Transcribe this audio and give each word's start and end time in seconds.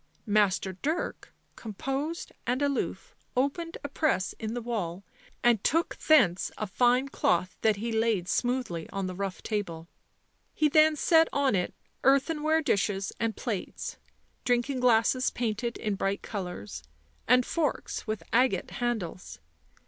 Master 0.25 0.73
Dirk, 0.73 1.31
composed 1.55 2.31
and 2.47 2.63
aloof, 2.63 3.13
opened 3.37 3.77
a 3.83 3.87
press 3.87 4.33
in 4.39 4.55
the 4.55 4.61
wall, 4.63 5.03
and 5.43 5.63
took 5.63 5.95
thence 5.97 6.49
a 6.57 6.65
fine 6.65 7.07
cloth 7.09 7.55
that 7.61 7.75
he 7.75 7.91
laid 7.91 8.27
smoothly 8.27 8.89
on 8.89 9.05
the 9.05 9.13
rough 9.13 9.43
table; 9.43 9.87
then 10.59 10.93
he 10.93 10.95
set 10.95 11.29
on 11.31 11.53
it 11.53 11.75
earthenware 12.03 12.63
dishes 12.63 13.11
and 13.19 13.37
plates, 13.37 13.97
drink 14.43 14.71
ing 14.71 14.79
glasses 14.79 15.29
painted 15.29 15.77
in 15.77 15.93
bright 15.93 16.23
colours, 16.23 16.81
and 17.27 17.45
forks 17.45 18.07
with 18.07 18.23
agate 18.33 18.71
handles. 18.81 19.37